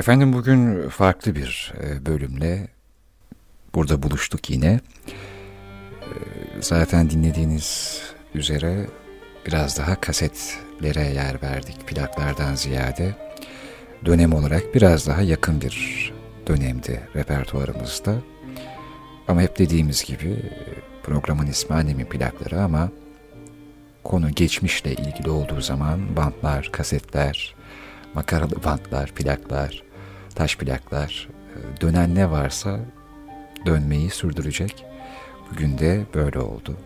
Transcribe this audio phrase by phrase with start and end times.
[0.00, 2.68] Efendim bugün farklı bir e, bölümle
[3.74, 4.80] burada buluştuk yine.
[6.00, 6.14] E,
[6.60, 8.00] zaten dinlediğiniz
[8.34, 8.86] üzere
[9.46, 13.14] biraz daha kasetlere yer verdik plaklardan ziyade.
[14.04, 16.12] Dönem olarak biraz daha yakın bir
[16.46, 18.14] dönemdi repertuarımızda.
[19.28, 20.36] Ama hep dediğimiz gibi
[21.02, 22.90] programın ismi annemin plakları ama
[24.04, 27.54] konu geçmişle ilgili olduğu zaman bantlar, kasetler,
[28.14, 29.89] makaralı bantlar, plaklar,
[30.40, 32.78] taş plaklar, e, dönen ne varsa
[33.66, 34.84] dönmeyi sürdürecek.
[35.50, 36.76] Bugün de böyle oldu.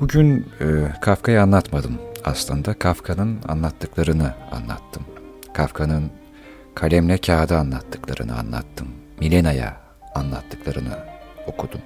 [0.00, 0.64] Bugün e,
[1.00, 2.74] Kafka'yı anlatmadım aslında.
[2.74, 5.02] Kafka'nın anlattıklarını anlattım.
[5.52, 6.10] Kafka'nın
[6.74, 8.88] kalemle kağıda anlattıklarını anlattım.
[9.20, 9.76] Milena'ya
[10.14, 10.98] anlattıklarını
[11.46, 11.80] okudum.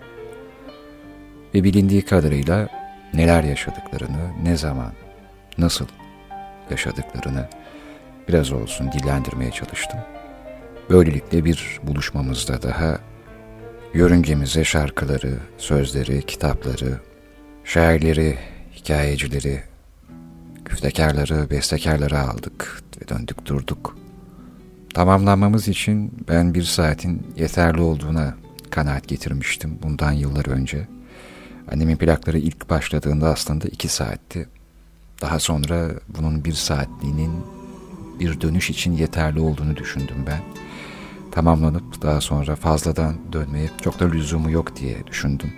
[1.54, 2.68] Ve bilindiği kadarıyla
[3.12, 4.92] neler yaşadıklarını, ne zaman,
[5.58, 5.86] nasıl
[6.70, 7.48] yaşadıklarını
[8.28, 10.00] biraz olsun dillendirmeye çalıştım.
[10.90, 12.98] Böylelikle bir buluşmamızda daha
[13.94, 17.00] yörüngemize şarkıları, sözleri, kitapları,
[17.64, 18.38] şairleri,
[18.74, 19.62] hikayecileri,
[20.64, 23.96] küftekarları, bestekarları aldık ve döndük durduk.
[24.94, 28.34] Tamamlanmamız için ben bir saatin yeterli olduğuna
[28.70, 30.88] kanaat getirmiştim bundan yıllar önce.
[31.72, 34.48] Annemin plakları ilk başladığında aslında iki saatti.
[35.22, 37.32] Daha sonra bunun bir saatliğinin
[38.20, 40.40] bir dönüş için yeterli olduğunu düşündüm ben
[41.34, 45.52] tamamlanıp daha sonra fazladan dönmeye çok da lüzumu yok diye düşündüm.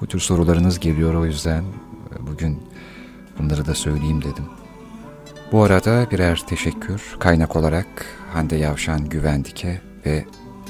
[0.00, 1.64] Bu tür sorularınız geliyor o yüzden
[2.20, 2.62] bugün
[3.38, 4.44] bunları da söyleyeyim dedim.
[5.52, 7.86] Bu arada birer teşekkür kaynak olarak
[8.32, 10.24] Hande Yavşan Güvendik'e ve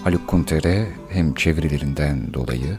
[0.05, 2.79] Haluk Kunter'e hem çevirilerinden dolayı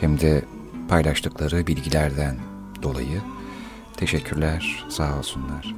[0.00, 0.42] hem de
[0.88, 2.36] paylaştıkları bilgilerden
[2.82, 3.20] dolayı
[3.96, 5.74] teşekkürler sağ olsunlar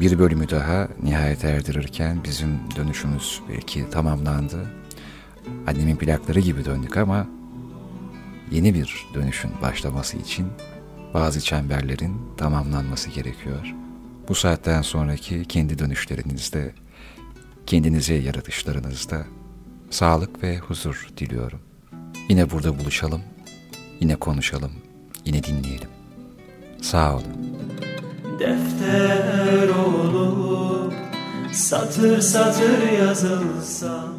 [0.00, 4.70] bir bölümü daha nihayet erdirirken bizim dönüşümüz belki tamamlandı.
[5.66, 7.26] Annemin plakları gibi döndük ama
[8.50, 10.46] yeni bir dönüşün başlaması için
[11.14, 13.74] bazı çemberlerin tamamlanması gerekiyor.
[14.28, 16.74] Bu saatten sonraki kendi dönüşlerinizde,
[17.66, 19.26] kendinize yaratışlarınızda
[19.90, 21.60] sağlık ve huzur diliyorum.
[22.28, 23.22] Yine burada buluşalım,
[24.00, 24.72] yine konuşalım,
[25.24, 25.88] yine dinleyelim.
[26.82, 27.55] Sağ olun
[28.38, 30.92] defter olup
[31.52, 34.15] satır satır yazılsa